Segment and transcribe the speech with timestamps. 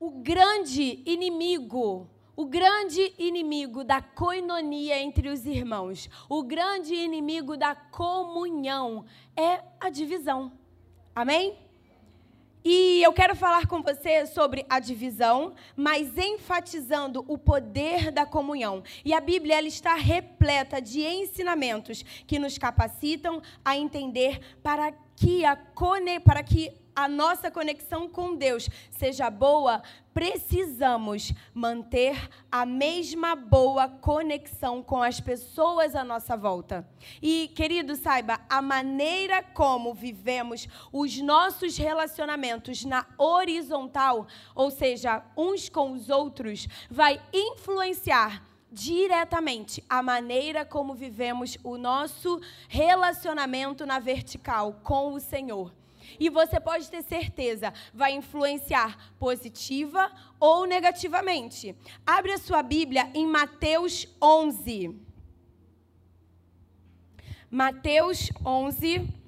[0.00, 7.74] o grande inimigo, o grande inimigo da coinonia entre os irmãos, o grande inimigo da
[7.74, 9.04] comunhão
[9.36, 10.52] é a divisão.
[11.14, 11.54] Amém?
[12.64, 18.82] E eu quero falar com você sobre a divisão, mas enfatizando o poder da comunhão.
[19.04, 25.44] E a Bíblia ela está repleta de ensinamentos que nos capacitam a entender para que
[25.44, 25.58] a,
[26.24, 29.82] para que a nossa conexão com Deus seja boa,
[30.12, 36.88] precisamos manter a mesma boa conexão com as pessoas à nossa volta.
[37.22, 45.68] E, querido, saiba, a maneira como vivemos os nossos relacionamentos na horizontal, ou seja, uns
[45.68, 54.80] com os outros, vai influenciar diretamente a maneira como vivemos o nosso relacionamento na vertical
[54.84, 55.79] com o Senhor.
[56.18, 61.76] E você pode ter certeza, vai influenciar positiva ou negativamente.
[62.06, 64.98] Abre a sua Bíblia em Mateus 11.
[67.50, 69.20] Mateus 11.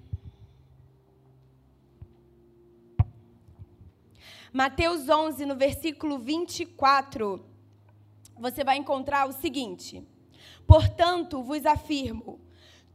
[4.52, 7.42] Mateus 11, no versículo 24,
[8.38, 10.06] você vai encontrar o seguinte:
[10.66, 12.40] Portanto, vos afirmo,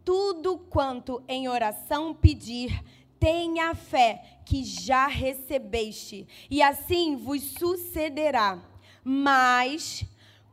[0.05, 2.83] tudo quanto em oração pedir,
[3.19, 8.59] tenha fé que já recebeste, e assim vos sucederá.
[9.03, 10.05] Mas,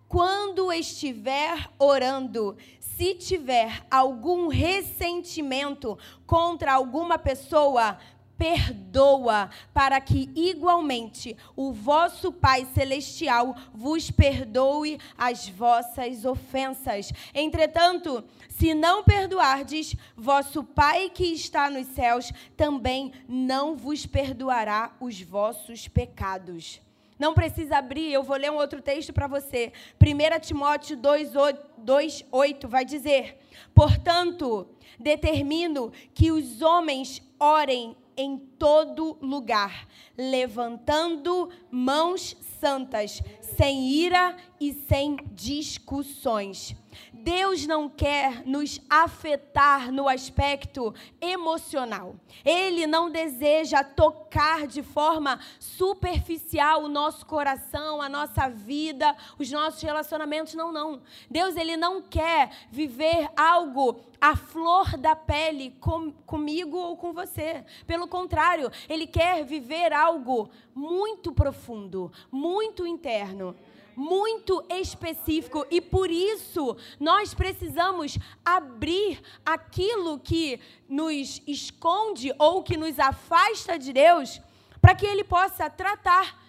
[0.08, 7.98] quando estiver orando, se tiver algum ressentimento contra alguma pessoa,
[8.36, 17.12] perdoa, para que igualmente o vosso Pai Celestial vos perdoe as vossas ofensas.
[17.34, 25.20] Entretanto, se não perdoardes, vosso Pai que está nos céus também não vos perdoará os
[25.20, 26.80] vossos pecados.
[27.18, 29.72] Não precisa abrir, eu vou ler um outro texto para você.
[30.00, 33.38] 1 Timóteo 2,8 vai dizer:
[33.72, 44.72] Portanto, determino que os homens orem em todo lugar, levantando mãos santas, sem ira e
[44.72, 46.74] sem discussões.
[47.12, 52.16] Deus não quer nos afetar no aspecto emocional.
[52.44, 59.82] Ele não deseja tocar de forma superficial o nosso coração, a nossa vida, os nossos
[59.82, 60.54] relacionamentos.
[60.54, 61.02] Não, não.
[61.30, 67.64] Deus ele não quer viver algo à flor da pele com, comigo ou com você.
[67.86, 73.54] Pelo contrário, ele quer viver algo muito profundo, muito interno
[73.96, 82.98] muito específico e por isso nós precisamos abrir aquilo que nos esconde ou que nos
[82.98, 84.40] afasta de Deus
[84.80, 86.42] para que ele possa tratar.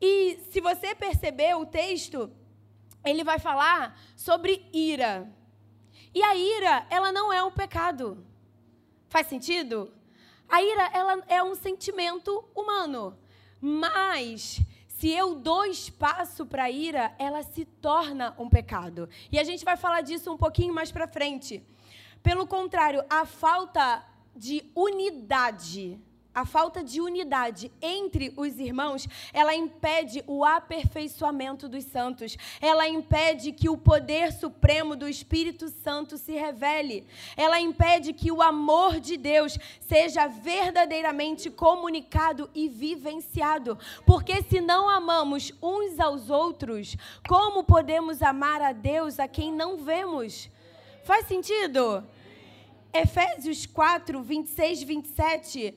[0.00, 2.30] E se você perceber o texto,
[3.04, 5.30] ele vai falar sobre ira.
[6.14, 8.24] E a ira, ela não é um pecado.
[9.08, 9.92] Faz sentido?
[10.48, 13.16] A ira, ela é um sentimento humano.
[13.60, 14.60] Mas
[14.98, 19.08] se eu dou espaço para a ira, ela se torna um pecado.
[19.30, 21.62] E a gente vai falar disso um pouquinho mais para frente.
[22.20, 24.04] Pelo contrário, a falta
[24.34, 26.00] de unidade
[26.38, 32.36] a falta de unidade entre os irmãos, ela impede o aperfeiçoamento dos santos.
[32.60, 37.04] Ela impede que o poder supremo do Espírito Santo se revele.
[37.36, 43.76] Ela impede que o amor de Deus seja verdadeiramente comunicado e vivenciado.
[44.06, 46.96] Porque se não amamos uns aos outros,
[47.28, 50.48] como podemos amar a Deus a quem não vemos?
[51.02, 52.06] Faz sentido?
[52.92, 55.74] Efésios 4, 26, 27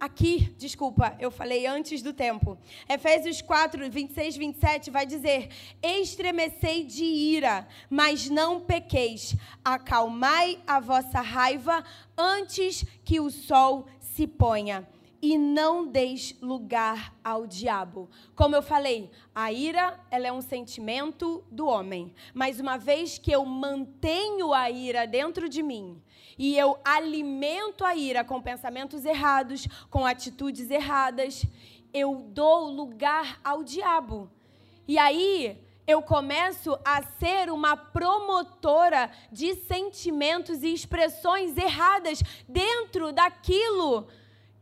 [0.00, 2.58] aqui, desculpa, eu falei antes do tempo.
[2.88, 5.50] Efésios 4, 26, 27 vai dizer:
[5.82, 9.36] Estremecei de ira, mas não pequeis.
[9.62, 11.84] Acalmai a vossa raiva
[12.16, 14.88] antes que o sol se ponha.
[15.22, 18.08] E não deis lugar ao diabo.
[18.34, 22.14] Como eu falei, a ira ela é um sentimento do homem.
[22.32, 26.00] Mas uma vez que eu mantenho a ira dentro de mim,
[26.40, 31.44] e eu alimento a ira com pensamentos errados, com atitudes erradas,
[31.92, 34.30] eu dou lugar ao diabo.
[34.88, 44.08] E aí eu começo a ser uma promotora de sentimentos e expressões erradas dentro daquilo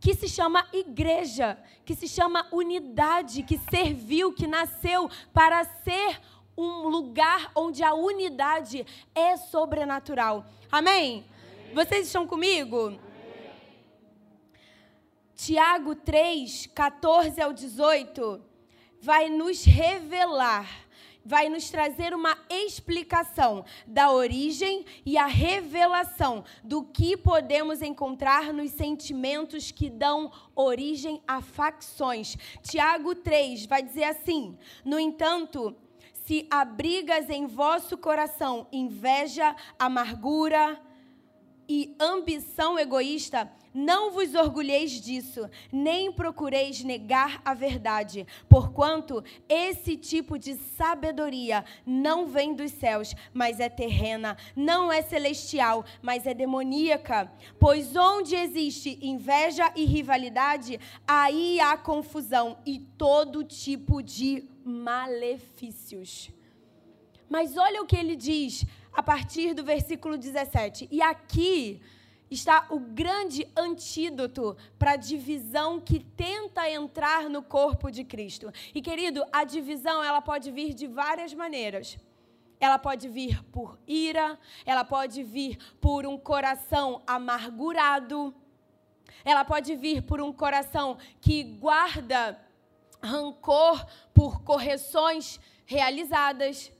[0.00, 6.20] que se chama igreja, que se chama unidade, que serviu, que nasceu para ser
[6.56, 8.84] um lugar onde a unidade
[9.14, 10.44] é sobrenatural.
[10.72, 11.24] Amém?
[11.75, 12.99] Vocês estão comigo?
[15.35, 18.43] Tiago 3, 14 ao 18,
[19.00, 20.88] vai nos revelar
[21.25, 28.70] vai nos trazer uma explicação da origem e a revelação do que podemos encontrar nos
[28.70, 32.35] sentimentos que dão origem a facções.
[32.62, 35.76] Tiago 3 vai dizer assim: No entanto,
[36.25, 40.81] se abrigas em vosso coração inveja, amargura
[41.69, 50.38] e ambição egoísta, não vos orgulheis disso, nem procureis negar a verdade, porquanto esse tipo
[50.38, 57.31] de sabedoria não vem dos céus, mas é terrena, não é celestial, mas é demoníaca.
[57.61, 66.31] Pois onde existe inveja e rivalidade, aí há confusão e todo tipo de malefícios.
[67.29, 68.65] Mas olha o que ele diz
[68.98, 70.88] a partir do versículo 17.
[70.90, 71.80] E aqui
[72.28, 78.52] está o grande antídoto para a divisão que tenta entrar no corpo de Cristo.
[78.74, 81.96] E querido, a divisão ela pode vir de várias maneiras.
[82.58, 84.36] Ela pode vir por ira,
[84.66, 88.34] ela pode vir por um coração amargurado,
[89.24, 92.36] ela pode vir por um coração que guarda
[93.00, 96.72] rancor por correções realizadas.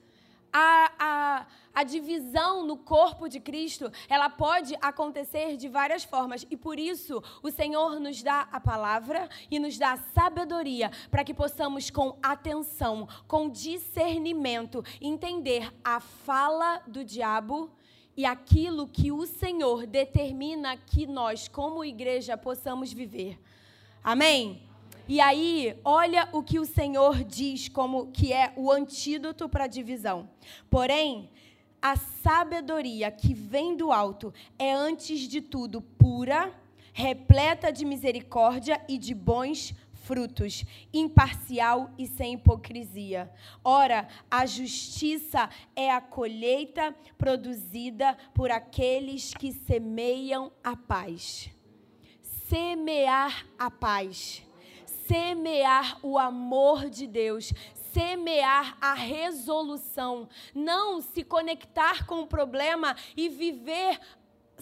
[0.53, 6.47] A, a, a divisão no corpo de Cristo, ela pode acontecer de várias formas.
[6.51, 11.35] E por isso, o Senhor nos dá a palavra e nos dá sabedoria para que
[11.35, 17.71] possamos, com atenção, com discernimento, entender a fala do diabo
[18.17, 23.39] e aquilo que o Senhor determina que nós, como igreja, possamos viver.
[24.03, 24.68] Amém?
[25.09, 29.67] E aí, olha o que o Senhor diz como que é o antídoto para a
[29.67, 30.29] divisão.
[30.69, 31.31] Porém,
[31.81, 36.53] a sabedoria que vem do alto é, antes de tudo, pura,
[36.93, 43.33] repleta de misericórdia e de bons frutos, imparcial e sem hipocrisia.
[43.65, 51.49] Ora, a justiça é a colheita produzida por aqueles que semeiam a paz.
[52.47, 54.47] Semear a paz
[55.09, 57.53] semear o amor de Deus,
[57.93, 63.99] semear a resolução, não se conectar com o problema e viver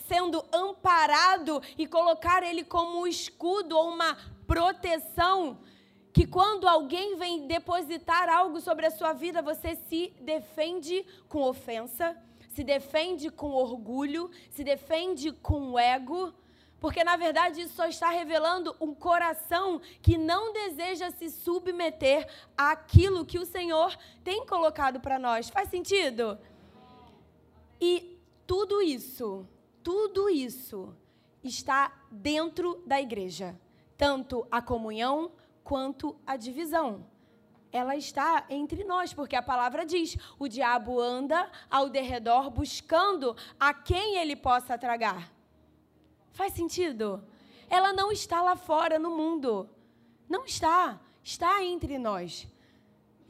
[0.06, 4.16] sendo amparado e colocar ele como um escudo ou uma
[4.46, 5.58] proteção.
[6.12, 12.16] Que quando alguém vem depositar algo sobre a sua vida, você se defende com ofensa,
[12.48, 16.32] se defende com orgulho, se defende com ego.
[16.78, 23.24] Porque, na verdade, isso só está revelando um coração que não deseja se submeter àquilo
[23.24, 25.48] que o Senhor tem colocado para nós.
[25.48, 26.38] Faz sentido?
[27.80, 29.46] E tudo isso,
[29.82, 30.94] tudo isso
[31.42, 33.58] está dentro da igreja.
[33.96, 35.32] Tanto a comunhão
[35.64, 37.06] quanto a divisão.
[37.72, 43.72] Ela está entre nós, porque a palavra diz: o diabo anda ao derredor buscando a
[43.72, 45.35] quem ele possa tragar.
[46.36, 47.24] Faz sentido?
[47.70, 49.66] Ela não está lá fora no mundo.
[50.28, 51.00] Não está.
[51.24, 52.46] Está entre nós.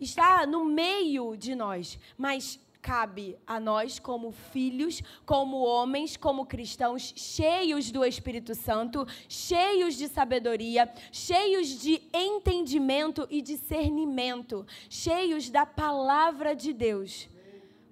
[0.01, 2.01] Está no meio de nós.
[2.19, 9.95] Mas cabe a nós, como filhos, como homens, como cristãos, cheios do Espírito Santo, cheios
[9.97, 17.29] de sabedoria, cheios de entendimento e discernimento, cheios da palavra de Deus.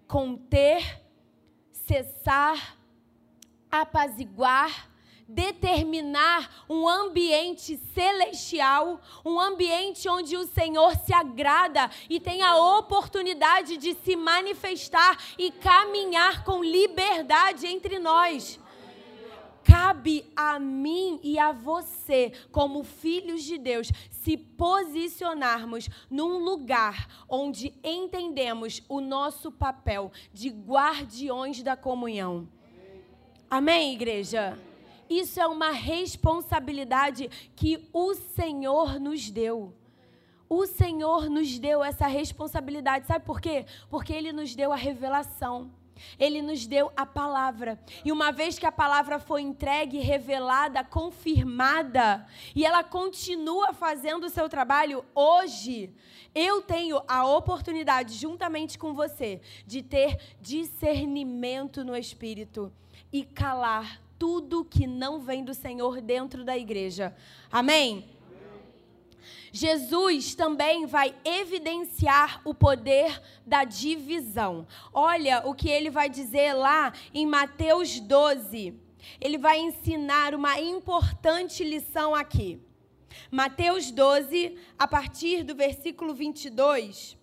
[0.08, 1.02] Conter,
[1.70, 2.76] cessar,
[3.70, 4.93] apaziguar,
[5.34, 13.76] determinar um ambiente celestial, um ambiente onde o Senhor se agrada e tem a oportunidade
[13.76, 18.60] de se manifestar e caminhar com liberdade entre nós.
[19.64, 27.74] Cabe a mim e a você, como filhos de Deus, se posicionarmos num lugar onde
[27.82, 32.46] entendemos o nosso papel de guardiões da comunhão.
[33.50, 34.58] Amém, igreja?
[35.08, 39.75] Isso é uma responsabilidade que o Senhor nos deu.
[40.49, 43.06] O Senhor nos deu essa responsabilidade.
[43.06, 43.66] Sabe por quê?
[43.88, 45.70] Porque Ele nos deu a revelação.
[46.18, 47.80] Ele nos deu a palavra.
[48.04, 54.30] E uma vez que a palavra foi entregue, revelada, confirmada, e ela continua fazendo o
[54.30, 55.94] seu trabalho hoje,
[56.34, 62.73] eu tenho a oportunidade, juntamente com você, de ter discernimento no espírito
[63.12, 67.14] e calar tudo que não vem do Senhor dentro da igreja.
[67.52, 68.08] Amém?
[69.52, 74.66] Jesus também vai evidenciar o poder da divisão.
[74.94, 78.80] Olha o que ele vai dizer lá em Mateus 12.
[79.20, 82.58] Ele vai ensinar uma importante lição aqui.
[83.30, 87.14] Mateus 12, a partir do versículo 22,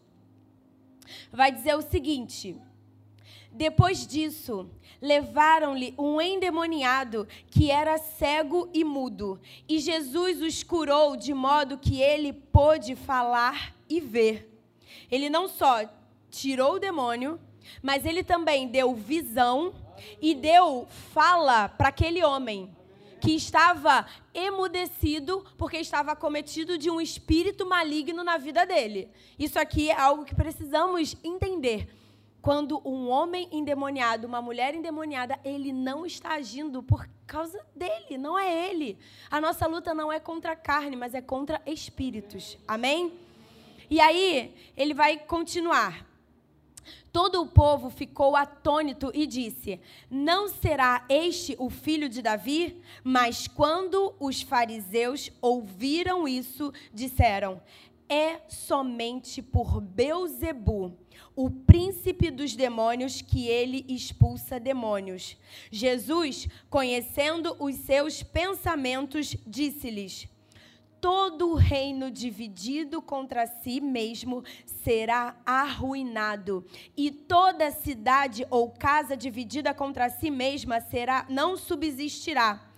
[1.32, 2.56] vai dizer o seguinte:
[3.52, 4.70] Depois disso,
[5.02, 12.00] levaram-lhe um endemoniado que era cego e mudo, e Jesus os curou de modo que
[12.02, 14.48] ele pôde falar e ver.
[15.10, 15.90] Ele não só
[16.30, 17.40] tirou o demônio,
[17.82, 19.74] mas ele também deu visão
[20.22, 22.76] e deu fala para aquele homem
[23.20, 29.10] que estava emudecido porque estava cometido de um espírito maligno na vida dele.
[29.38, 31.88] Isso aqui é algo que precisamos entender.
[32.42, 38.38] Quando um homem endemoniado, uma mulher endemoniada, ele não está agindo por causa dele, não
[38.38, 38.98] é ele.
[39.30, 42.58] A nossa luta não é contra a carne, mas é contra espíritos.
[42.68, 43.14] Amém?
[43.90, 46.08] E aí, ele vai continuar.
[47.12, 49.80] Todo o povo ficou atônito e disse:
[50.10, 52.82] Não será este o filho de Davi?
[53.04, 57.62] Mas quando os fariseus ouviram isso, disseram:
[58.14, 60.98] É somente por Beuzebu,
[61.34, 65.38] o príncipe dos demônios, que ele expulsa demônios.
[65.72, 70.28] Jesus, conhecendo os seus pensamentos, disse-lhes:
[71.00, 76.66] todo reino dividido contra si mesmo será arruinado,
[76.96, 82.71] e toda cidade ou casa dividida contra si mesma será não subsistirá.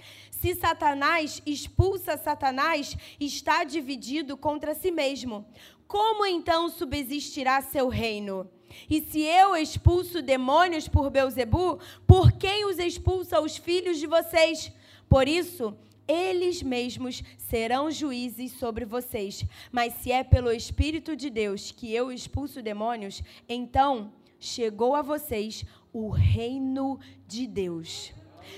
[0.43, 5.45] Se Satanás expulsa Satanás, está dividido contra si mesmo.
[5.88, 8.50] Como então subsistirá seu reino?
[8.89, 14.69] E se eu expulso demônios por Beuzebu, por quem os expulsa os filhos de vocês?
[15.07, 15.73] Por isso,
[16.05, 19.45] eles mesmos serão juízes sobre vocês.
[19.71, 25.63] Mas se é pelo Espírito de Deus que eu expulso demônios, então chegou a vocês
[25.93, 28.13] o reino de Deus.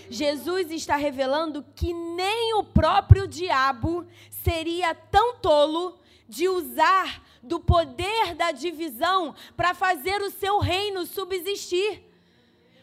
[0.10, 8.34] Jesus está revelando que nem o próprio diabo seria tão tolo de usar do poder
[8.36, 12.04] da divisão para fazer o seu reino subsistir.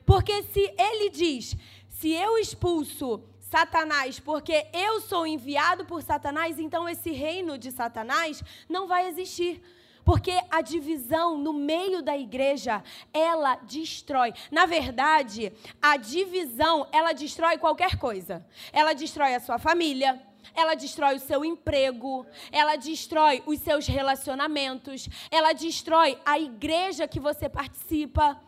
[0.06, 1.56] Porque se ele diz:
[1.88, 8.42] se eu expulso Satanás, porque eu sou enviado por Satanás, então esse reino de Satanás
[8.68, 9.62] não vai existir.
[10.04, 12.82] Porque a divisão no meio da igreja,
[13.12, 14.32] ela destrói.
[14.50, 18.44] Na verdade, a divisão, ela destrói qualquer coisa.
[18.72, 20.20] Ela destrói a sua família,
[20.54, 27.20] ela destrói o seu emprego, ela destrói os seus relacionamentos, ela destrói a igreja que
[27.20, 28.40] você participa.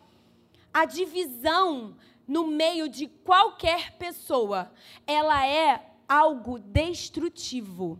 [0.73, 1.96] A divisão
[2.26, 4.73] no meio de qualquer pessoa,
[5.06, 7.99] ela é algo destrutivo.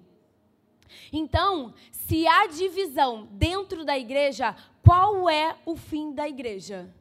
[1.13, 6.93] Então, se há divisão dentro da igreja, qual é o fim da igreja?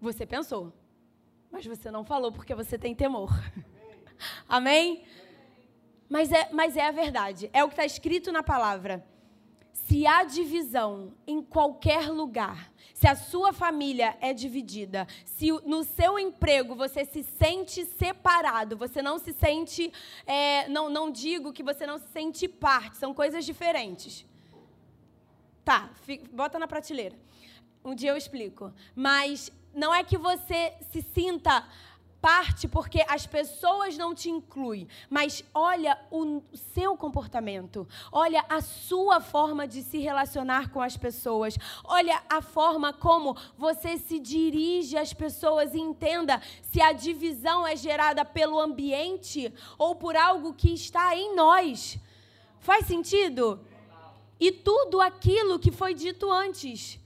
[0.00, 0.72] Você pensou,
[1.50, 3.30] mas você não falou porque você tem temor.
[4.48, 5.04] Amém?
[6.08, 9.04] Mas é, mas é a verdade, é o que está escrito na palavra.
[9.72, 12.70] Se há divisão em qualquer lugar,
[13.04, 19.02] se a sua família é dividida, se no seu emprego você se sente separado, você
[19.02, 19.92] não se sente,
[20.26, 24.24] é, não, não digo que você não se sente parte, são coisas diferentes.
[25.62, 27.14] Tá, fica, bota na prateleira.
[27.84, 28.72] Um dia eu explico.
[28.96, 31.62] Mas não é que você se sinta
[32.24, 39.20] parte porque as pessoas não te incluem, mas olha o seu comportamento, olha a sua
[39.20, 41.54] forma de se relacionar com as pessoas,
[41.84, 47.76] olha a forma como você se dirige às pessoas e entenda se a divisão é
[47.76, 51.98] gerada pelo ambiente ou por algo que está em nós.
[52.58, 53.60] Faz sentido?
[54.40, 56.98] E tudo aquilo que foi dito antes: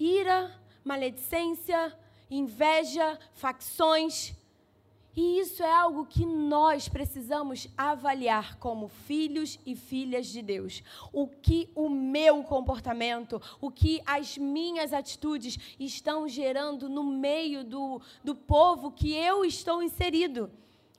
[0.00, 0.50] ira,
[0.82, 1.94] maledicência,
[2.30, 4.34] inveja, facções
[5.14, 10.82] e isso é algo que nós precisamos avaliar como filhos e filhas de Deus.
[11.12, 18.00] O que o meu comportamento, o que as minhas atitudes estão gerando no meio do,
[18.24, 20.50] do povo que eu estou inserido.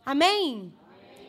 [0.06, 0.72] Amém?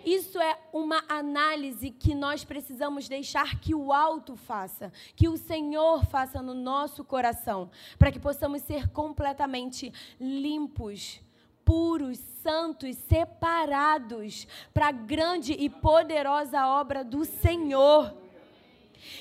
[0.05, 6.05] Isso é uma análise que nós precisamos deixar que o alto faça, que o Senhor
[6.05, 11.25] faça no nosso coração, para que possamos ser completamente limpos
[11.64, 18.14] puros, santos, separados para a grande e poderosa obra do Senhor.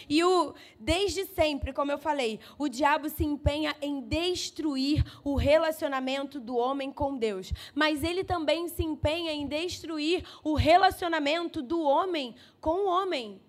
[0.09, 6.39] E o desde sempre, como eu falei, o diabo se empenha em destruir o relacionamento
[6.39, 12.35] do homem com Deus, mas ele também se empenha em destruir o relacionamento do homem
[12.59, 13.41] com o homem.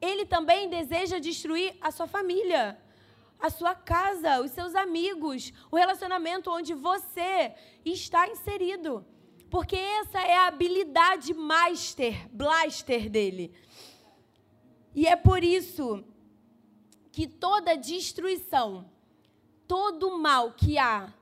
[0.00, 2.78] Ele também deseja destruir a sua família
[3.40, 7.54] a sua casa, os seus amigos, o relacionamento onde você
[7.84, 9.04] está inserido.
[9.50, 13.52] Porque essa é a habilidade master, blaster dele.
[14.94, 16.04] E é por isso
[17.12, 18.90] que toda destruição,
[19.66, 21.12] todo mal que há,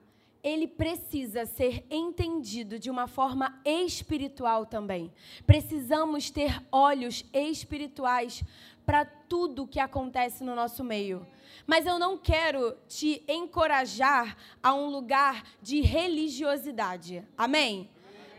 [0.43, 5.13] ele precisa ser entendido de uma forma espiritual também.
[5.45, 8.45] Precisamos ter olhos espirituais
[8.87, 11.27] para tudo que acontece no nosso meio.
[11.67, 17.27] Mas eu não quero te encorajar a um lugar de religiosidade.
[17.37, 17.91] Amém?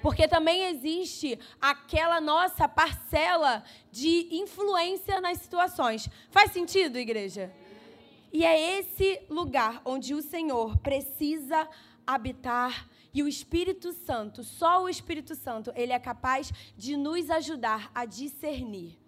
[0.01, 6.09] Porque também existe aquela nossa parcela de influência nas situações.
[6.31, 7.53] Faz sentido, igreja?
[8.31, 11.67] E é esse lugar onde o Senhor precisa
[12.05, 17.89] habitar e o Espírito Santo, só o Espírito Santo, ele é capaz de nos ajudar
[17.95, 19.06] a discernir.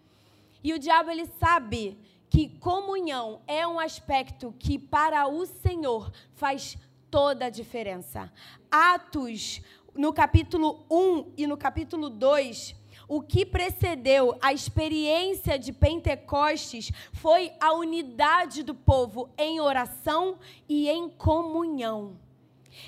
[0.64, 1.98] E o diabo ele sabe
[2.30, 6.78] que comunhão é um aspecto que para o Senhor faz
[7.10, 8.32] toda a diferença.
[8.70, 9.62] Atos,
[9.96, 12.76] no capítulo 1 e no capítulo 2,
[13.08, 20.38] o que precedeu a experiência de Pentecostes foi a unidade do povo em oração
[20.68, 22.20] e em comunhão.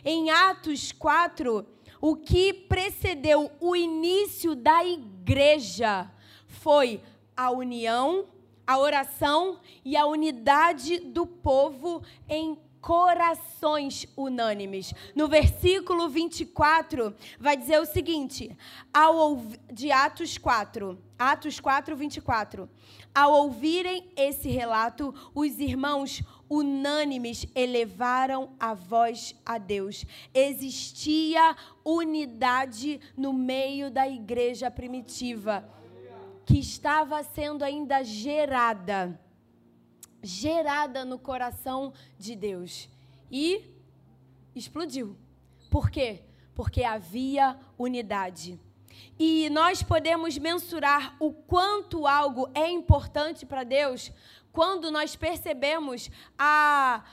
[0.05, 1.65] Em Atos 4,
[1.99, 6.09] o que precedeu o início da igreja
[6.47, 7.01] foi
[7.35, 8.25] a união,
[8.65, 14.93] a oração e a unidade do povo em corações unânimes.
[15.15, 18.57] No versículo 24, vai dizer o seguinte:
[18.93, 19.37] ao
[19.71, 22.69] de Atos 4, Atos 4, 24.
[23.13, 30.05] Ao ouvirem esse relato, os irmãos unânimes elevaram a voz a Deus.
[30.33, 35.69] Existia unidade no meio da igreja primitiva,
[36.51, 39.17] que estava sendo ainda gerada
[40.21, 42.89] gerada no coração de Deus.
[43.31, 43.63] E
[44.53, 45.15] explodiu.
[45.69, 46.23] Por quê?
[46.53, 48.59] Porque havia unidade.
[49.17, 54.11] E nós podemos mensurar o quanto algo é importante para Deus
[54.51, 57.03] quando nós percebemos a,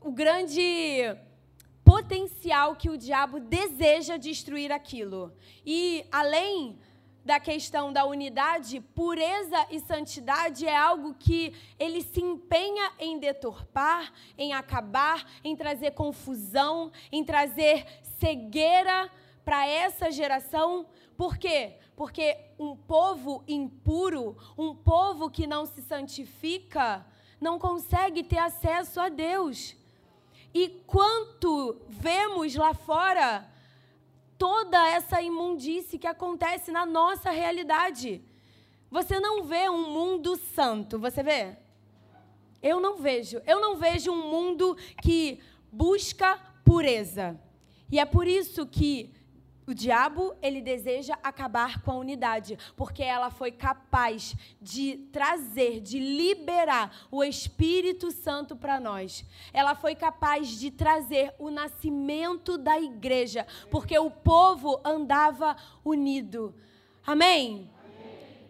[0.00, 0.60] o grande
[1.82, 5.32] potencial que o diabo deseja destruir aquilo.
[5.64, 6.78] E além
[7.24, 14.12] da questão da unidade, pureza e santidade é algo que ele se empenha em deturpar,
[14.36, 17.86] em acabar, em trazer confusão, em trazer
[18.18, 19.10] cegueira
[19.44, 20.86] para essa geração.
[21.16, 21.76] Por quê?
[21.96, 27.06] Porque um povo impuro, um povo que não se santifica,
[27.40, 29.74] não consegue ter acesso a Deus.
[30.52, 33.50] E quanto vemos lá fora
[34.44, 38.20] toda essa imundície que acontece na nossa realidade.
[38.90, 41.56] Você não vê um mundo santo, você vê?
[42.62, 43.40] Eu não vejo.
[43.46, 45.40] Eu não vejo um mundo que
[45.72, 47.40] busca pureza.
[47.90, 49.14] E é por isso que
[49.66, 55.98] o diabo, ele deseja acabar com a unidade, porque ela foi capaz de trazer, de
[55.98, 59.24] liberar o Espírito Santo para nós.
[59.52, 66.54] Ela foi capaz de trazer o nascimento da igreja, porque o povo andava unido.
[67.06, 67.70] Amém?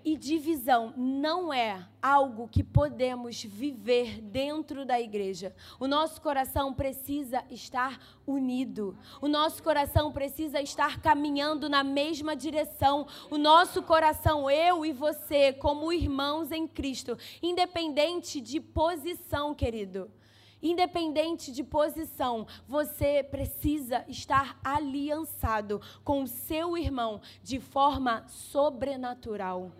[0.05, 5.55] E divisão não é algo que podemos viver dentro da igreja.
[5.81, 8.99] O nosso coração precisa estar unido.
[9.21, 13.07] O nosso coração precisa estar caminhando na mesma direção.
[13.31, 20.11] O nosso coração, eu e você, como irmãos em Cristo, independente de posição, querido.
[20.63, 29.71] Independente de posição, você precisa estar aliançado com o seu irmão de forma sobrenatural.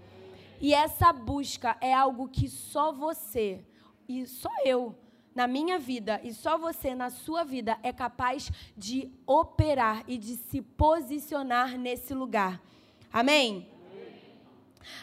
[0.61, 3.65] E essa busca é algo que só você
[4.09, 4.95] e só eu
[5.35, 10.37] na minha vida e só você na sua vida é capaz de operar e de
[10.37, 12.63] se posicionar nesse lugar.
[13.13, 13.69] Amém?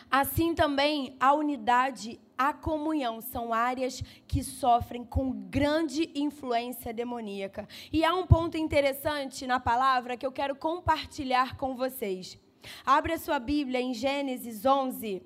[0.10, 7.68] Assim também a unidade, a comunhão são áreas que sofrem com grande influência demoníaca.
[7.92, 12.38] E há um ponto interessante na palavra que eu quero compartilhar com vocês.
[12.86, 15.24] Abre a sua Bíblia em Gênesis 11,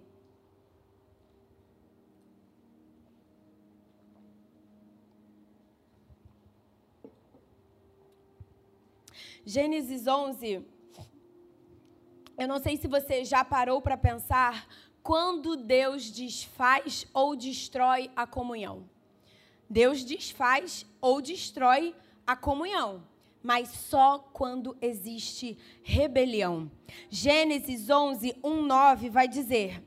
[9.47, 10.65] Gênesis 11.
[12.36, 14.67] Eu não sei se você já parou para pensar
[15.03, 18.89] quando Deus desfaz ou destrói a comunhão.
[19.69, 23.03] Deus desfaz ou destrói a comunhão,
[23.43, 26.71] mas só quando existe rebelião.
[27.08, 29.84] Gênesis 11, 1, 9 vai dizer: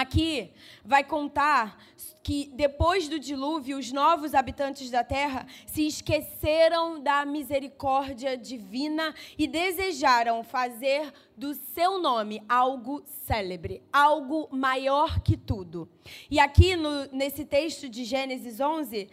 [0.00, 0.52] aqui
[0.84, 1.76] vai contar
[2.22, 9.48] que depois do dilúvio, os novos habitantes da terra se esqueceram da misericórdia divina e
[9.48, 15.88] desejaram fazer do seu nome algo célebre, algo maior que tudo.
[16.30, 19.08] E aqui no, nesse texto de Gênesis 11,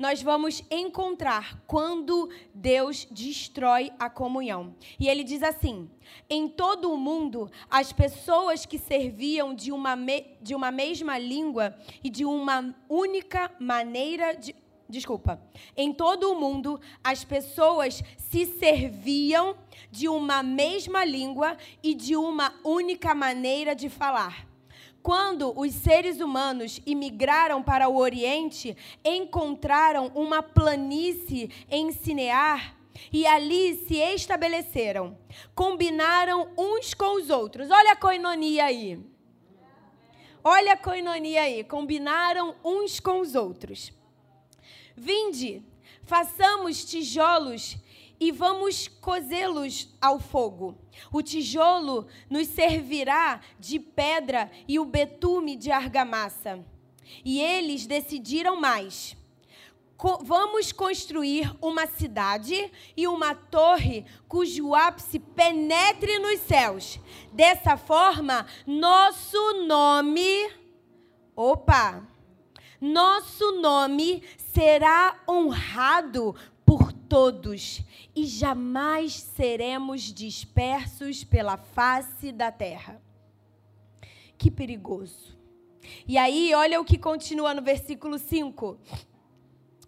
[0.00, 4.74] nós vamos encontrar quando Deus destrói a comunhão.
[4.98, 5.90] E ele diz assim:
[6.28, 11.76] em todo o mundo, as pessoas que serviam de uma, me, de uma mesma língua
[12.02, 14.56] e de uma única maneira de.
[14.88, 15.40] Desculpa.
[15.76, 19.54] Em todo o mundo, as pessoas se serviam
[19.88, 24.49] de uma mesma língua e de uma única maneira de falar.
[25.02, 32.76] Quando os seres humanos imigraram para o Oriente, encontraram uma planície em Sinear
[33.10, 35.16] e ali se estabeleceram.
[35.54, 37.70] Combinaram uns com os outros.
[37.70, 39.00] Olha a coinonia aí.
[40.44, 41.64] Olha a coinonia aí.
[41.64, 43.92] Combinaram uns com os outros.
[44.94, 45.64] Vinde,
[46.04, 47.78] façamos tijolos
[48.20, 50.76] e vamos cozê-los ao fogo.
[51.10, 56.62] O tijolo nos servirá de pedra e o betume de argamassa.
[57.24, 59.16] E eles decidiram mais.
[59.96, 67.00] Co vamos construir uma cidade e uma torre cujo ápice penetre nos céus.
[67.32, 70.50] Dessa forma, nosso nome.
[71.34, 72.06] Opa!
[72.80, 76.34] Nosso nome será honrado
[77.10, 77.82] todos
[78.14, 83.02] e jamais seremos dispersos pela face da terra.
[84.38, 85.36] Que perigoso.
[86.06, 88.78] E aí, olha o que continua no versículo 5.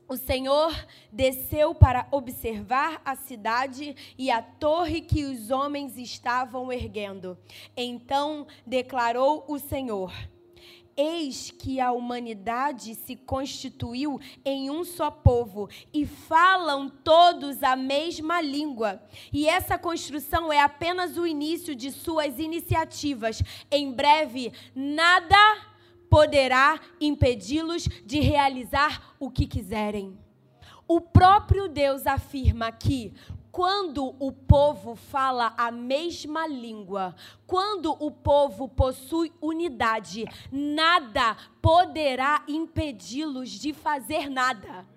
[0.08, 0.74] O Senhor
[1.12, 7.38] desceu para observar a cidade e a torre que os homens estavam erguendo.
[7.76, 10.12] Então declarou o Senhor:
[10.96, 18.40] Eis que a humanidade se constituiu em um só povo e falam todos a mesma
[18.40, 19.02] língua.
[19.32, 23.42] E essa construção é apenas o início de suas iniciativas.
[23.70, 25.36] Em breve, nada
[26.10, 30.18] poderá impedi-los de realizar o que quiserem.
[30.86, 33.14] O próprio Deus afirma que
[33.52, 37.14] quando o povo fala a mesma língua,
[37.46, 44.88] quando o povo possui unidade, nada poderá impedi-los de fazer nada.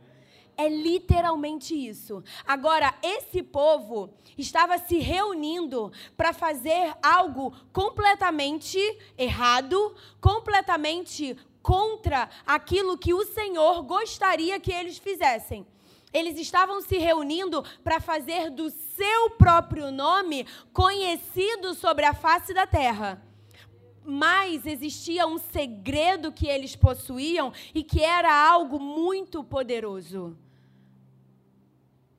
[0.57, 2.23] É literalmente isso.
[2.47, 8.79] Agora, esse povo estava se reunindo para fazer algo completamente
[9.17, 15.67] errado, completamente contra aquilo que o Senhor gostaria que eles fizessem.
[16.15, 22.65] Eles estavam se reunindo para fazer do seu próprio nome conhecido sobre a face da
[22.65, 23.21] terra.
[24.01, 30.37] Mas existia um segredo que eles possuíam e que era algo muito poderoso.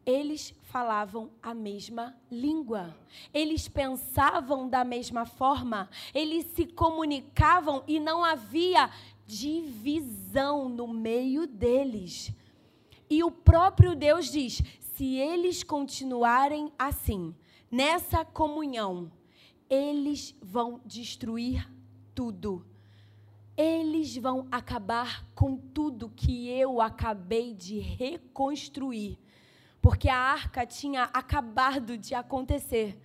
[0.04, 2.94] Eles falavam a mesma língua,
[3.32, 8.90] eles pensavam da mesma forma, eles se comunicavam e não havia
[9.26, 12.30] divisão no meio deles.
[13.08, 17.34] E o próprio Deus diz: se eles continuarem assim,
[17.70, 19.10] nessa comunhão,
[19.68, 21.70] eles vão destruir
[22.14, 22.66] tudo.
[23.56, 29.18] Eles vão acabar com tudo que eu acabei de reconstruir.
[29.80, 33.00] Porque a arca tinha acabado de acontecer.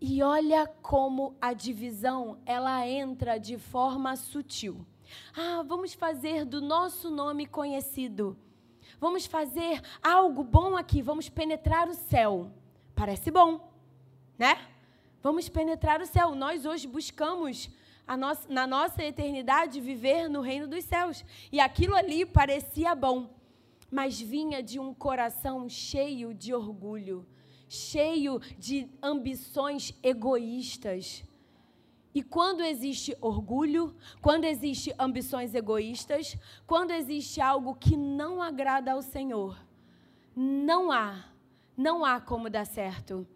[0.00, 4.84] E olha como a divisão, ela entra de forma sutil.
[5.36, 8.36] Ah, vamos fazer do nosso nome conhecido.
[9.04, 12.50] Vamos fazer algo bom aqui, vamos penetrar o céu.
[12.94, 13.70] Parece bom,
[14.38, 14.56] né?
[15.22, 16.34] Vamos penetrar o céu.
[16.34, 17.68] Nós hoje buscamos
[18.18, 21.22] nossa, na nossa eternidade viver no reino dos céus.
[21.52, 23.28] E aquilo ali parecia bom,
[23.90, 27.26] mas vinha de um coração cheio de orgulho,
[27.68, 31.22] cheio de ambições egoístas.
[32.14, 39.02] E quando existe orgulho, quando existe ambições egoístas, quando existe algo que não agrada ao
[39.02, 39.58] Senhor,
[40.36, 41.24] não há,
[41.76, 43.26] não há como dar certo.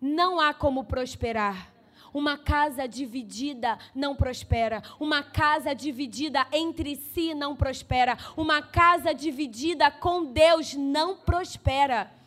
[0.00, 1.72] Não há como prosperar.
[2.12, 4.82] Uma casa dividida não prospera.
[4.98, 8.16] Uma casa dividida entre si não prospera.
[8.36, 12.17] Uma casa dividida com Deus não prospera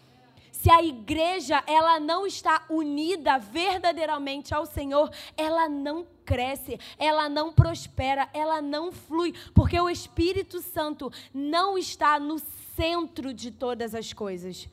[0.61, 7.51] se a igreja ela não está unida verdadeiramente ao Senhor, ela não cresce, ela não
[7.51, 12.37] prospera, ela não flui, porque o Espírito Santo não está no
[12.75, 14.69] centro de todas as coisas.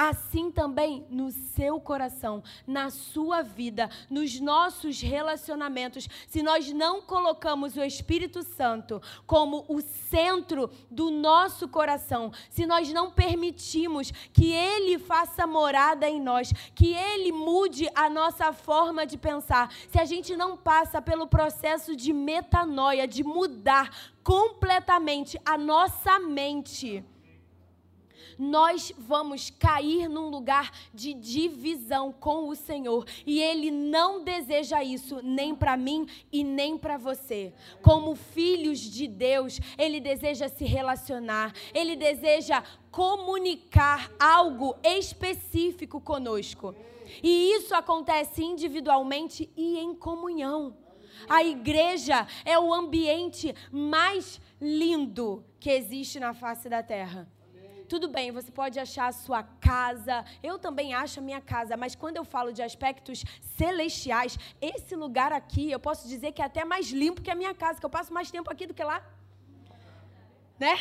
[0.00, 6.08] Assim também no seu coração, na sua vida, nos nossos relacionamentos.
[6.26, 12.90] Se nós não colocamos o Espírito Santo como o centro do nosso coração, se nós
[12.90, 19.18] não permitimos que ele faça morada em nós, que ele mude a nossa forma de
[19.18, 26.18] pensar, se a gente não passa pelo processo de metanoia, de mudar completamente a nossa
[26.18, 27.04] mente,
[28.40, 33.06] nós vamos cair num lugar de divisão com o Senhor.
[33.26, 37.52] E Ele não deseja isso nem para mim e nem para você.
[37.82, 46.74] Como filhos de Deus, Ele deseja se relacionar, Ele deseja comunicar algo específico conosco.
[47.22, 50.76] E isso acontece individualmente e em comunhão.
[51.28, 57.28] A igreja é o ambiente mais lindo que existe na face da terra.
[57.90, 61.96] Tudo bem, você pode achar a sua casa, eu também acho a minha casa, mas
[61.96, 63.24] quando eu falo de aspectos
[63.56, 67.52] celestiais, esse lugar aqui, eu posso dizer que é até mais limpo que a minha
[67.52, 69.04] casa, que eu passo mais tempo aqui do que lá.
[70.56, 70.78] Né?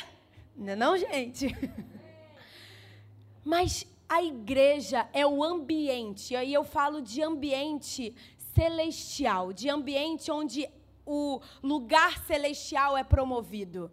[0.55, 1.47] Não, é não gente?
[3.43, 8.15] Mas a igreja é o ambiente, e aí eu falo de ambiente
[8.53, 10.69] celestial, de ambiente onde
[11.07, 13.91] o lugar celestial é promovido.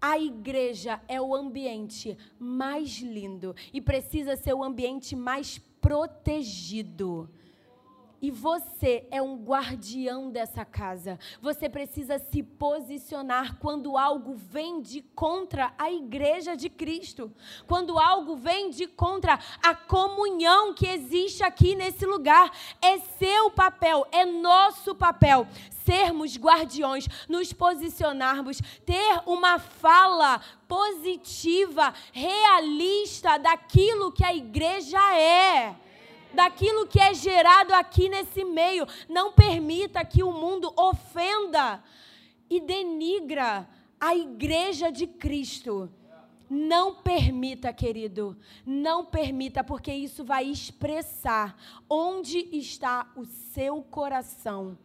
[0.00, 7.28] A igreja é o ambiente mais lindo e precisa ser o ambiente mais protegido.
[8.22, 11.18] E você é um guardião dessa casa.
[11.40, 17.32] Você precisa se posicionar quando algo vem de contra a igreja de Cristo.
[17.66, 22.50] Quando algo vem de contra a comunhão que existe aqui nesse lugar.
[22.82, 25.46] É seu papel, é nosso papel
[25.84, 35.74] sermos guardiões, nos posicionarmos, ter uma fala positiva, realista daquilo que a igreja é
[36.34, 38.86] daquilo que é gerado aqui nesse meio.
[39.08, 41.82] Não permita que o mundo ofenda
[42.48, 43.68] e denigra
[44.00, 45.90] a igreja de Cristo.
[46.48, 51.56] Não permita, querido, não permita, porque isso vai expressar
[51.88, 54.76] onde está o seu coração.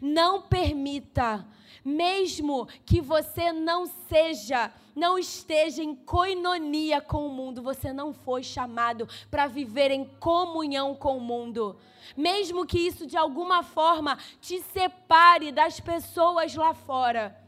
[0.00, 1.44] Não permita,
[1.84, 8.42] mesmo que você não seja, não esteja em coinonia com o mundo, você não foi
[8.42, 11.78] chamado para viver em comunhão com o mundo.
[12.16, 17.40] Mesmo que isso de alguma forma te separe das pessoas lá fora.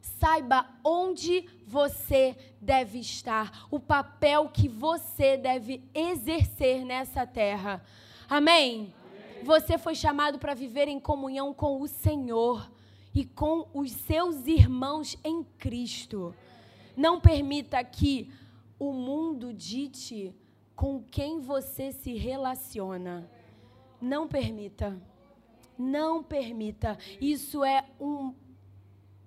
[0.00, 7.84] Saiba onde você deve estar, o papel que você deve exercer nessa terra.
[8.30, 8.94] Amém?
[9.42, 12.68] Você foi chamado para viver em comunhão com o Senhor
[13.14, 16.34] e com os seus irmãos em Cristo.
[16.96, 18.30] Não permita que
[18.78, 20.34] o mundo dite
[20.74, 23.28] com quem você se relaciona.
[24.00, 25.00] Não permita.
[25.76, 26.98] Não permita.
[27.20, 28.34] Isso é um,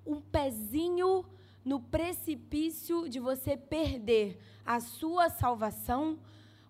[0.06, 1.26] um pezinho
[1.64, 6.18] no precipício de você perder a sua salvação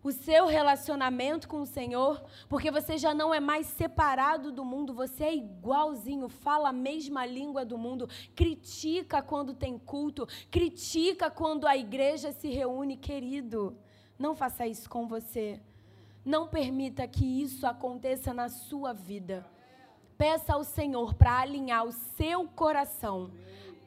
[0.04, 4.94] o seu relacionamento com o Senhor, porque você já não é mais separado do mundo,
[4.94, 11.68] você é igualzinho, fala a mesma língua do mundo, critica quando tem culto, critica quando
[11.68, 13.78] a igreja se reúne, querido.
[14.18, 15.60] Não faça isso com você.
[16.24, 19.46] Não permita que isso aconteça na sua vida.
[20.18, 23.32] Peça ao Senhor para alinhar o seu coração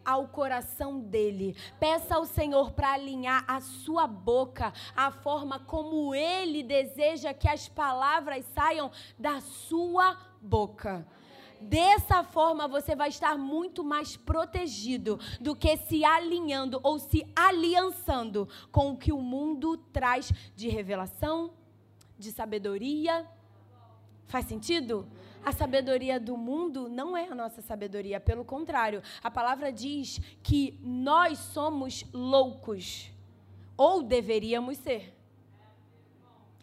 [0.04, 1.56] ao coração dele.
[1.80, 7.68] Peça ao Senhor para alinhar a sua boca, a forma como ele deseja que as
[7.68, 11.06] palavras saiam da sua boca.
[11.60, 18.46] Dessa forma você vai estar muito mais protegido do que se alinhando ou se aliançando
[18.70, 21.54] com o que o mundo traz de revelação,
[22.18, 23.26] de sabedoria.
[24.26, 25.08] Faz sentido?
[25.44, 30.78] A sabedoria do mundo não é a nossa sabedoria, pelo contrário, a palavra diz que
[30.82, 33.10] nós somos loucos,
[33.76, 35.14] ou deveríamos ser.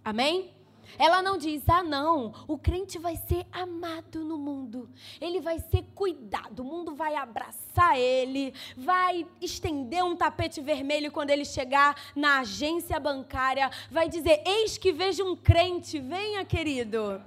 [0.03, 0.51] Amém?
[0.97, 4.89] Ela não diz, ah, não, o crente vai ser amado no mundo,
[5.21, 11.29] ele vai ser cuidado, o mundo vai abraçar ele, vai estender um tapete vermelho quando
[11.29, 17.21] ele chegar na agência bancária, vai dizer: Eis que vejo um crente, venha, querido.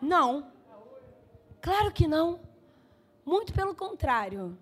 [0.00, 0.50] Não.
[1.60, 2.40] Claro que não.
[3.24, 4.56] Muito pelo contrário.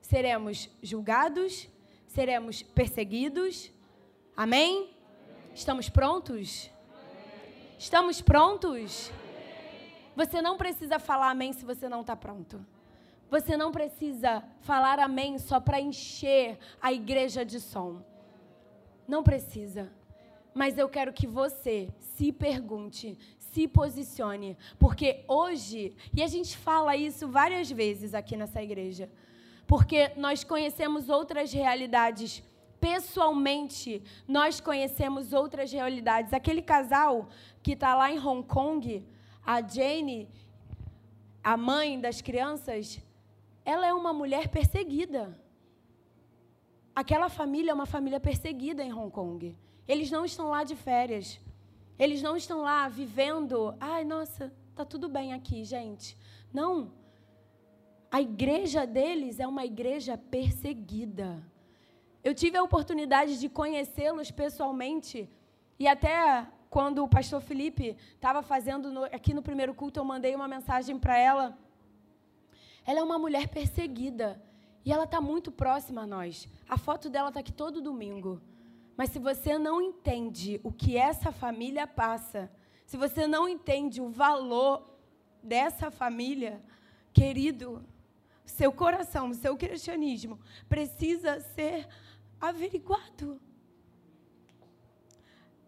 [0.00, 1.68] Seremos julgados,
[2.06, 3.70] seremos perseguidos.
[4.36, 4.96] Amém?
[5.54, 6.70] Estamos prontos?
[7.78, 9.10] Estamos prontos?
[10.16, 12.64] Você não precisa falar amém se você não está pronto.
[13.30, 18.02] Você não precisa falar amém só para encher a igreja de som.
[19.06, 19.92] Não precisa.
[20.54, 23.16] Mas eu quero que você se pergunte,
[23.52, 29.10] se posicione, porque hoje, e a gente fala isso várias vezes aqui nessa igreja,
[29.66, 32.42] porque nós conhecemos outras realidades
[32.80, 36.32] pessoalmente, nós conhecemos outras realidades.
[36.32, 37.28] Aquele casal
[37.62, 39.04] que está lá em Hong Kong,
[39.44, 40.28] a Jane,
[41.42, 43.00] a mãe das crianças,
[43.64, 45.38] ela é uma mulher perseguida.
[46.94, 49.56] Aquela família é uma família perseguida em Hong Kong.
[49.86, 51.40] Eles não estão lá de férias.
[51.98, 53.74] Eles não estão lá vivendo.
[53.80, 56.16] Ai, nossa, tá tudo bem aqui, gente.
[56.52, 56.92] Não.
[58.10, 61.42] A igreja deles é uma igreja perseguida.
[62.22, 65.28] Eu tive a oportunidade de conhecê-los pessoalmente
[65.78, 70.34] e até quando o pastor Felipe estava fazendo no, aqui no primeiro culto, eu mandei
[70.34, 71.58] uma mensagem para ela.
[72.86, 74.42] Ela é uma mulher perseguida
[74.84, 76.48] e ela está muito próxima a nós.
[76.68, 78.40] A foto dela está aqui todo domingo.
[78.98, 82.50] Mas se você não entende o que essa família passa,
[82.84, 84.84] se você não entende o valor
[85.40, 86.60] dessa família,
[87.12, 87.86] querido,
[88.44, 91.86] seu coração, seu cristianismo precisa ser
[92.40, 93.40] averiguado.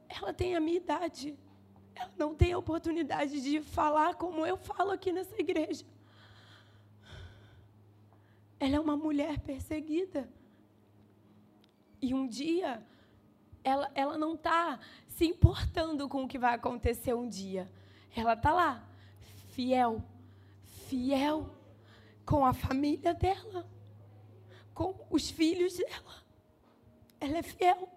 [0.08, 1.38] Ela tem a minha idade.
[1.94, 5.86] Ela não tem a oportunidade de falar como eu falo aqui nessa igreja.
[8.58, 10.28] Ela é uma mulher perseguida.
[12.02, 12.84] E um dia,
[13.62, 17.70] ela, ela não está se importando com o que vai acontecer um dia.
[18.16, 18.88] Ela está lá,
[19.50, 20.02] fiel,
[20.88, 21.54] fiel
[22.24, 23.66] com a família dela,
[24.74, 26.22] com os filhos dela.
[27.20, 27.88] Ela é fiel.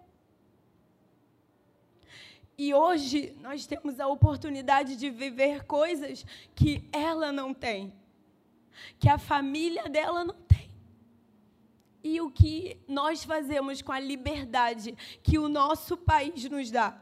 [2.58, 7.94] E hoje nós temos a oportunidade de viver coisas que ela não tem,
[9.00, 10.36] que a família dela não.
[12.04, 14.92] E o que nós fazemos com a liberdade
[15.24, 17.00] que o nosso país nos dá?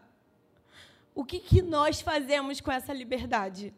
[1.16, 3.74] O que, que nós fazemos com essa liberdade?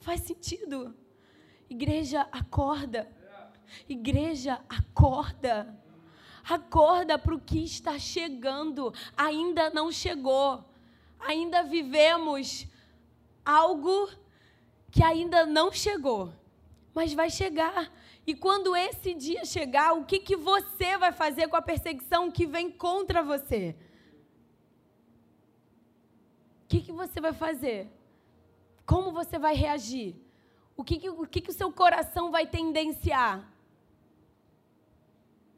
[0.00, 0.96] Faz sentido.
[1.68, 3.06] Igreja, acorda.
[3.88, 5.78] Igreja, acorda.
[6.48, 8.92] Acorda para o que está chegando.
[9.16, 10.64] Ainda não chegou.
[11.20, 12.66] Ainda vivemos
[13.44, 14.08] algo
[14.90, 16.32] que ainda não chegou.
[16.94, 17.92] Mas vai chegar.
[18.30, 22.44] E quando esse dia chegar, o que, que você vai fazer com a perseguição que
[22.54, 23.74] vem contra você?
[26.62, 27.90] O que, que você vai fazer?
[28.84, 30.14] Como você vai reagir?
[30.76, 33.50] O que, que, o, que, que o seu coração vai tendenciar?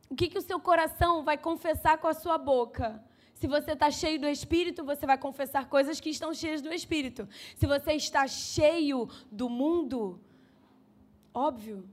[0.09, 3.05] O que, que o seu coração vai confessar com a sua boca?
[3.35, 7.29] Se você está cheio do Espírito, você vai confessar coisas que estão cheias do Espírito.
[7.57, 10.21] Se você está cheio do mundo,
[11.35, 11.85] óbvio,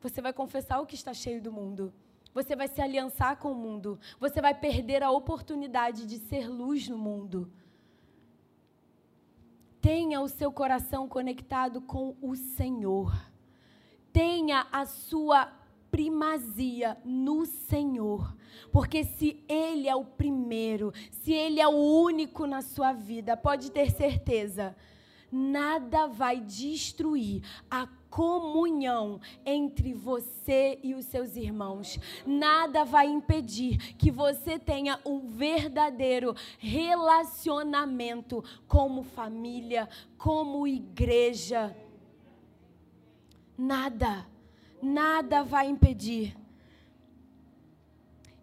[0.00, 1.92] você vai confessar o que está cheio do mundo.
[2.32, 3.98] Você vai se aliançar com o mundo.
[4.20, 7.50] Você vai perder a oportunidade de ser luz no mundo.
[9.80, 13.12] Tenha o seu coração conectado com o Senhor.
[14.12, 15.52] Tenha a sua
[15.90, 18.36] primazia no Senhor.
[18.70, 23.70] Porque se Ele é o primeiro, se Ele é o único na sua vida, pode
[23.70, 24.76] ter certeza,
[25.30, 31.98] nada vai destruir a comunhão entre você e os seus irmãos.
[32.26, 41.76] Nada vai impedir que você tenha um verdadeiro relacionamento como família, como igreja.
[43.56, 44.26] Nada
[44.82, 46.36] nada vai impedir.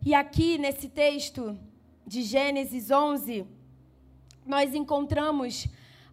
[0.06, 1.58] E aqui nesse texto
[2.06, 3.46] de Gênesis 11,
[4.46, 5.68] nós encontramos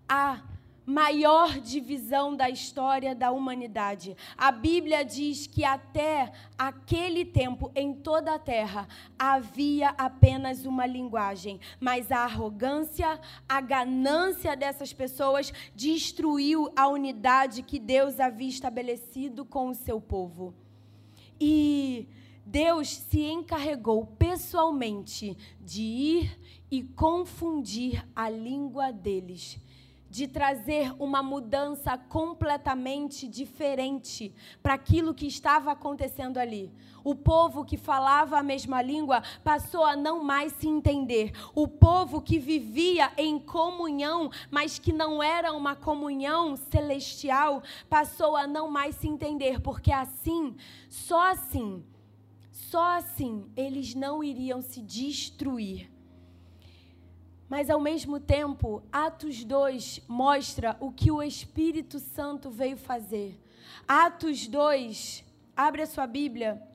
[0.08, 0.42] a
[0.84, 4.16] maior divisão da história da humanidade.
[4.36, 11.60] A Bíblia diz que até aquele tempo, em toda a terra, havia apenas uma linguagem,
[11.80, 19.68] mas a arrogância, a ganância dessas pessoas destruiu a unidade que Deus havia estabelecido com
[19.68, 20.54] o seu povo.
[21.40, 22.08] E
[22.44, 26.38] Deus se encarregou pessoalmente de ir
[26.70, 29.60] e confundir a língua deles
[30.12, 34.31] de trazer uma mudança completamente diferente
[34.62, 36.70] para aquilo que estava acontecendo ali.
[37.03, 41.33] O povo que falava a mesma língua passou a não mais se entender.
[41.55, 48.46] O povo que vivia em comunhão, mas que não era uma comunhão celestial, passou a
[48.46, 50.54] não mais se entender, porque assim,
[50.90, 51.83] só assim,
[52.50, 55.91] só assim eles não iriam se destruir
[57.53, 63.38] mas ao mesmo tempo, Atos 2 mostra o que o Espírito Santo veio fazer.
[63.87, 65.23] Atos 2,
[65.55, 66.67] abre a sua Bíblia.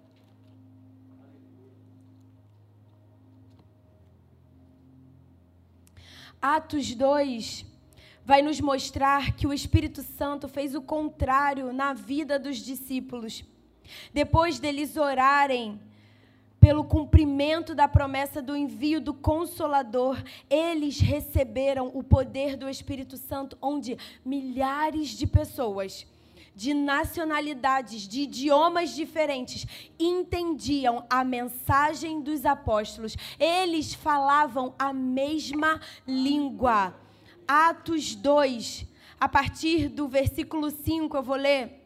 [6.40, 7.66] Atos 2
[8.24, 13.44] vai nos mostrar que o Espírito Santo fez o contrário na vida dos discípulos.
[14.14, 15.82] Depois deles orarem
[16.60, 23.58] pelo cumprimento da promessa do envio do Consolador, eles receberam o poder do Espírito Santo,
[23.62, 26.06] onde milhares de pessoas
[26.58, 29.68] de nacionalidades, de idiomas diferentes,
[30.00, 33.16] entendiam a mensagem dos apóstolos.
[33.40, 36.96] Eles falavam a mesma língua.
[37.48, 38.88] Atos 2,
[39.20, 41.86] a partir do versículo 5, eu vou ler.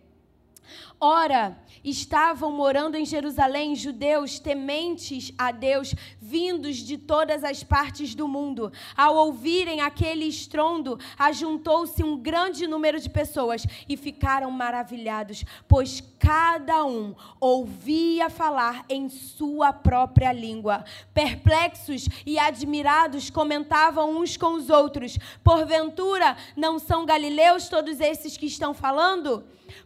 [1.02, 8.28] Ora, estavam morando em Jerusalém judeus tementes a Deus, vindos de todas as partes do
[8.28, 8.72] mundo.
[8.96, 16.86] Ao ouvirem aquele estrondo, ajuntou-se um grande número de pessoas e ficaram maravilhados, pois cada
[16.86, 20.86] um ouvia falar em sua própria língua.
[21.14, 28.46] Perplexos e admirados, comentavam uns com os outros: Porventura, não são galileus todos esses que
[28.46, 29.44] estão falando?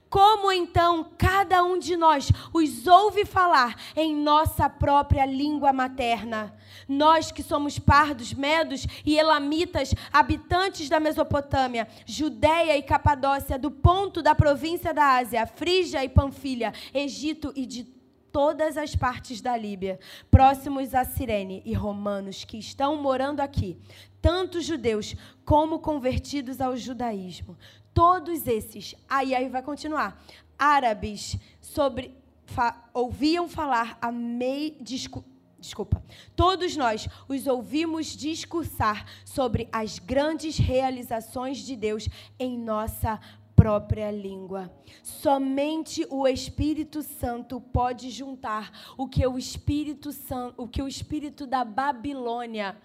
[0.09, 6.55] Como então cada um de nós os ouve falar em nossa própria língua materna?
[6.87, 14.21] Nós que somos pardos, medos e elamitas, habitantes da Mesopotâmia, Judéia e Capadócia, do ponto
[14.21, 17.95] da província da Ásia, Frígia e Panfilha, Egito e de
[18.35, 19.97] todas as partes da Líbia,
[20.29, 23.77] próximos a Cirene e romanos que estão morando aqui,
[24.21, 25.15] tanto judeus
[25.45, 27.57] como convertidos ao judaísmo.
[27.95, 30.21] Todos esses, aí aí vai continuar,
[30.59, 32.13] árabes sobre
[32.45, 35.23] fa, ouviam falar a mei discu,
[35.57, 36.03] desculpa.
[36.35, 43.17] Todos nós os ouvimos discursar sobre as grandes realizações de Deus em nossa
[43.55, 44.69] própria língua.
[45.01, 51.47] Somente o Espírito Santo pode juntar o que o Espírito Santo, o que o espírito
[51.47, 52.77] da Babilônia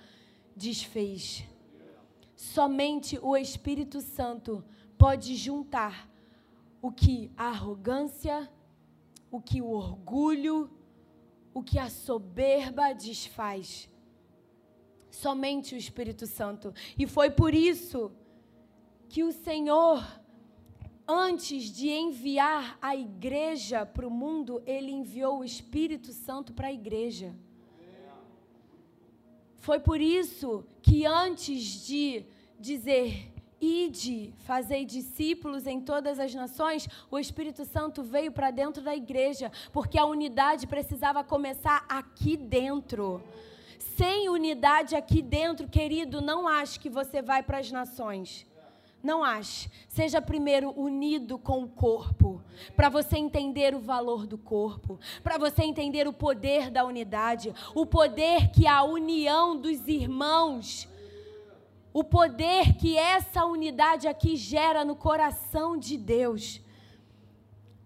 [0.54, 1.44] desfez.
[2.36, 4.64] Somente o Espírito Santo
[5.00, 6.06] pode juntar
[6.82, 8.52] o que a arrogância,
[9.30, 10.70] o que o orgulho,
[11.54, 13.88] o que a soberba desfaz.
[15.10, 16.74] Somente o Espírito Santo.
[16.98, 18.12] E foi por isso
[19.08, 20.04] que o Senhor,
[21.08, 26.72] antes de enviar a igreja para o mundo, ele enviou o Espírito Santo para a
[26.72, 27.34] igreja.
[29.56, 32.26] Foi por isso que antes de
[32.58, 33.29] dizer
[33.60, 39.52] Ide, fazei discípulos em todas as nações, o Espírito Santo veio para dentro da igreja,
[39.70, 43.22] porque a unidade precisava começar aqui dentro.
[43.96, 48.46] Sem unidade aqui dentro, querido, não ache que você vai para as nações.
[49.02, 49.70] Não ache.
[49.88, 52.42] Seja primeiro unido com o corpo,
[52.74, 57.84] para você entender o valor do corpo, para você entender o poder da unidade, o
[57.84, 60.88] poder que a união dos irmãos
[61.92, 66.60] o poder que essa unidade aqui gera no coração de Deus.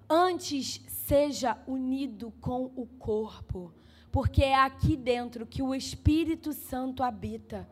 [0.08, 3.72] Antes, seja unido com o corpo,
[4.12, 7.68] porque é aqui dentro que o Espírito Santo habita.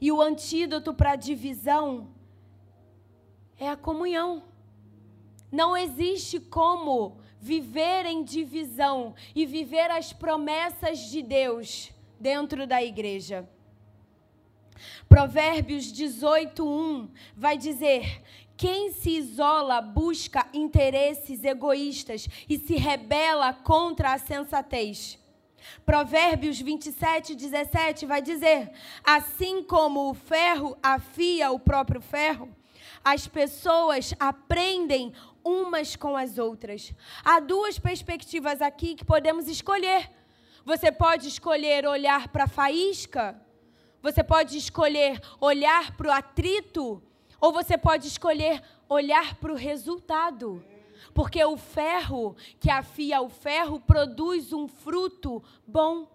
[0.00, 2.08] E o antídoto para a divisão
[3.58, 4.42] é a comunhão.
[5.50, 13.48] Não existe como viver em divisão e viver as promessas de Deus dentro da igreja.
[15.08, 18.22] Provérbios 18:1 vai dizer:
[18.56, 25.18] quem se isola busca interesses egoístas e se rebela contra a sensatez.
[25.84, 28.72] Provérbios 27, 17 vai dizer:
[29.04, 32.48] Assim como o ferro afia o próprio ferro,
[33.04, 35.12] as pessoas aprendem
[35.44, 36.94] umas com as outras.
[37.22, 40.10] Há duas perspectivas aqui que podemos escolher.
[40.64, 43.40] Você pode escolher olhar para a faísca
[44.06, 47.02] você pode escolher olhar para o atrito,
[47.40, 50.64] ou você pode escolher olhar para o resultado.
[51.12, 56.08] Porque o ferro que afia o ferro produz um fruto bom,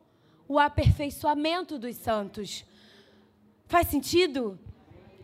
[0.48, 2.64] o aperfeiçoamento dos santos.
[3.66, 4.58] Faz sentido?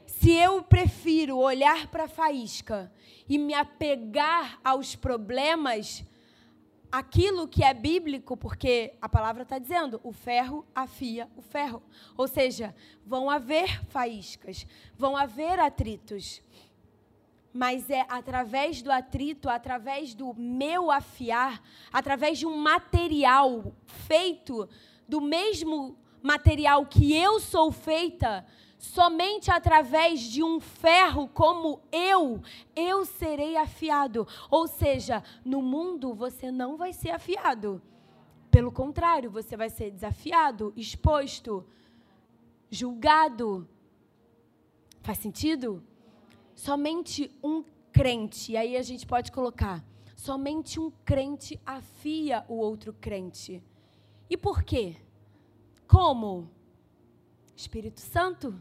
[0.05, 2.91] Se eu prefiro olhar para a faísca
[3.29, 6.03] e me apegar aos problemas,
[6.91, 11.81] aquilo que é bíblico, porque a palavra está dizendo, o ferro afia o ferro.
[12.15, 12.75] Ou seja,
[13.05, 14.65] vão haver faíscas,
[14.97, 16.41] vão haver atritos.
[17.53, 21.61] Mas é através do atrito, através do meu afiar,
[21.91, 24.67] através de um material feito
[25.07, 28.45] do mesmo material que eu sou feita,
[28.77, 32.41] Somente através de um ferro como eu,
[32.75, 34.27] eu serei afiado.
[34.49, 37.81] Ou seja, no mundo você não vai ser afiado.
[38.51, 41.65] Pelo contrário, você vai ser desafiado, exposto.
[42.69, 43.67] julgado.
[45.01, 45.83] Faz sentido?
[46.53, 49.83] Somente um crente, e aí a gente pode colocar,
[50.15, 53.63] somente um crente afia o outro crente.
[54.29, 54.97] E por quê?
[55.87, 56.49] Como?
[57.55, 58.59] Espírito Santo.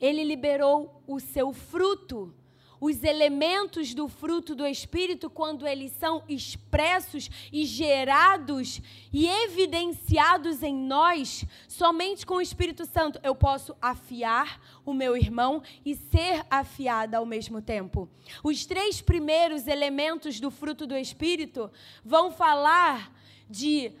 [0.00, 2.34] Ele liberou o seu fruto
[2.80, 8.80] os elementos do fruto do Espírito, quando eles são expressos e gerados
[9.12, 15.62] e evidenciados em nós, somente com o Espírito Santo eu posso afiar o meu irmão
[15.84, 18.08] e ser afiada ao mesmo tempo.
[18.42, 21.70] Os três primeiros elementos do fruto do Espírito
[22.02, 23.14] vão falar
[23.48, 23.92] de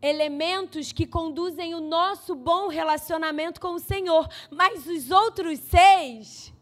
[0.00, 6.52] elementos que conduzem o nosso bom relacionamento com o Senhor, mas os outros seis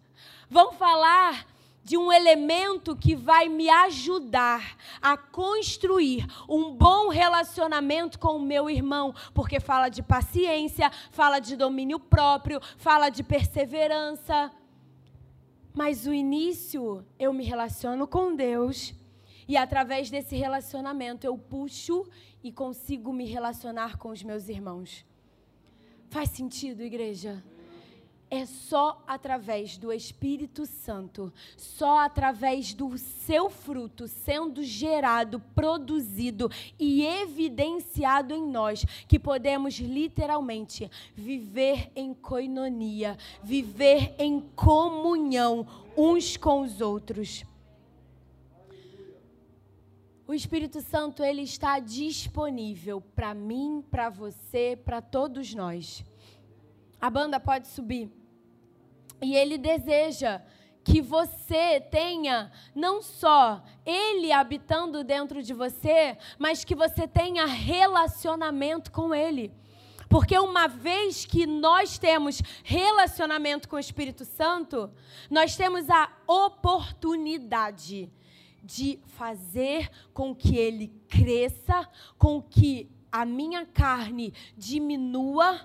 [0.49, 1.47] vão falar
[1.87, 8.69] de um elemento que vai me ajudar a construir um bom relacionamento com o meu
[8.69, 14.51] irmão, porque fala de paciência, fala de domínio próprio, fala de perseverança.
[15.73, 18.93] Mas o início eu me relaciono com Deus
[19.49, 22.07] e através desse relacionamento eu puxo
[22.43, 25.05] e consigo me relacionar com os meus irmãos.
[26.09, 27.43] Faz sentido, igreja?
[28.31, 37.05] é só através do Espírito Santo, só através do seu fruto sendo gerado, produzido e
[37.05, 45.67] evidenciado em nós que podemos literalmente viver em coinonia, viver em comunhão
[45.97, 47.45] uns com os outros.
[50.29, 56.05] O Espírito Santo ele está disponível para mim, para você, para todos nós.
[57.01, 58.11] A banda pode subir.
[59.23, 60.43] E ele deseja
[60.83, 68.91] que você tenha não só ele habitando dentro de você, mas que você tenha relacionamento
[68.91, 69.55] com ele.
[70.09, 74.91] Porque uma vez que nós temos relacionamento com o Espírito Santo,
[75.31, 78.11] nós temos a oportunidade
[78.67, 81.89] de fazer com que ele cresça,
[82.19, 85.61] com que a minha carne diminua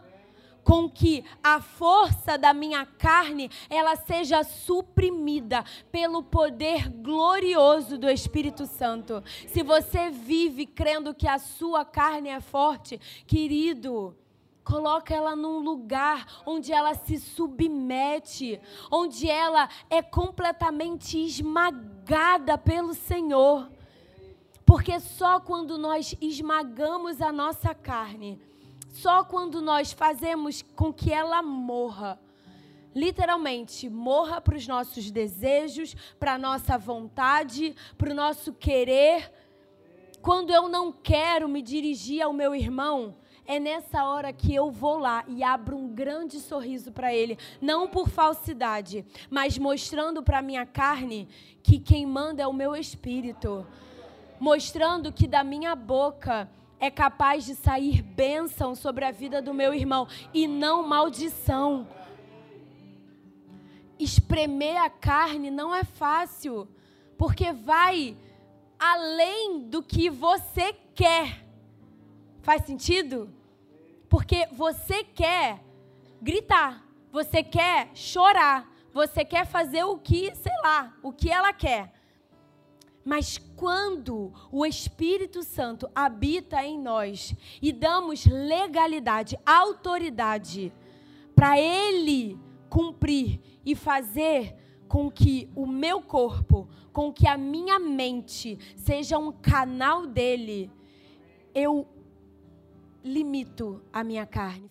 [0.64, 8.68] com que a força da minha carne ela seja suprimida pelo poder glorioso do Espírito
[8.68, 9.24] Santo.
[9.47, 14.16] Se você vive crendo que a sua carne é forte, querido,
[14.64, 23.72] Coloca ela num lugar onde ela se submete, onde ela é completamente esmagada pelo Senhor.
[24.66, 28.39] Porque só quando nós esmagamos a nossa carne,
[28.91, 32.20] só quando nós fazemos com que ela morra,
[32.93, 39.32] literalmente, morra para os nossos desejos, para a nossa vontade, para o nosso querer.
[40.22, 43.16] Quando eu não quero me dirigir ao meu irmão,
[43.46, 47.88] é nessa hora que eu vou lá e abro um grande sorriso para ele, não
[47.88, 51.28] por falsidade, mas mostrando para minha carne
[51.64, 53.66] que quem manda é o meu espírito,
[54.39, 59.74] mostrando que da minha boca é capaz de sair bênção sobre a vida do meu
[59.74, 61.88] irmão e não maldição.
[64.00, 66.68] Espremer a carne não é fácil,
[67.18, 68.18] porque vai
[68.80, 71.51] além do que você quer.
[72.42, 73.30] Faz sentido?
[74.10, 75.64] Porque você quer
[76.22, 81.94] gritar, você quer chorar, você quer fazer o que, sei lá, o que ela quer.
[83.04, 90.72] Mas quando o Espírito Santo habita em nós e damos legalidade, autoridade
[91.36, 92.39] para ele
[92.70, 94.56] cumprir e fazer
[94.88, 100.70] com que o meu corpo, com que a minha mente seja um canal dele,
[101.56, 101.88] eu
[103.04, 104.71] limito a minha carne.